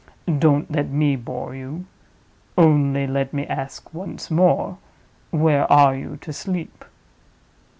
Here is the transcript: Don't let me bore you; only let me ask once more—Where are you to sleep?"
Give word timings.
Don't 0.39 0.71
let 0.71 0.89
me 0.89 1.15
bore 1.15 1.53
you; 1.53 1.85
only 2.57 3.05
let 3.05 3.33
me 3.35 3.45
ask 3.45 3.93
once 3.93 4.31
more—Where 4.31 5.71
are 5.71 5.95
you 5.95 6.17
to 6.21 6.33
sleep?" 6.33 6.83